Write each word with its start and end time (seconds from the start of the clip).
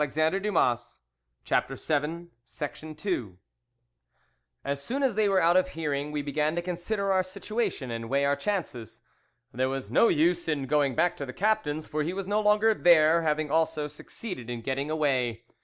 However, 0.03 0.37
in 0.37 0.45
a 0.47 0.49
short 0.49 0.83
time 1.45 1.67
they 1.69 2.01
went 2.01 3.05
away. 3.05 3.37
"As 4.65 4.81
soon 4.81 5.03
as 5.03 5.13
they 5.13 5.29
were 5.29 5.39
out 5.43 5.55
of 5.55 5.69
hearing 5.69 6.11
we 6.11 6.23
began 6.23 6.55
to 6.55 6.61
consider 6.63 7.11
our 7.11 7.21
situation 7.21 7.91
and 7.91 8.09
weigh 8.09 8.25
our 8.25 8.35
chances. 8.35 9.01
There 9.53 9.69
was 9.69 9.91
no 9.91 10.07
use 10.07 10.47
in 10.47 10.65
going 10.65 10.95
back 10.95 11.17
to 11.17 11.25
the 11.27 11.33
captain's, 11.33 11.85
for 11.85 12.01
he 12.01 12.13
was 12.13 12.25
no 12.25 12.41
longer 12.41 12.73
there, 12.73 13.21
having 13.21 13.51
also 13.51 13.87
succeeded 13.87 14.49
in 14.49 14.61
getting 14.61 14.89
away. 14.89 15.43